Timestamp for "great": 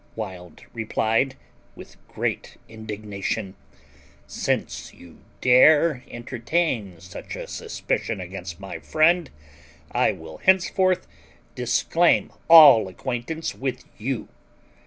2.07-2.57